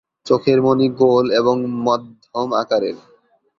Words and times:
চোখের 0.25 0.59
মনি 0.61 0.87
গোল 0.99 1.25
এবং 1.39 1.55
মধ্যম 1.85 2.49
আকারের। 2.61 2.97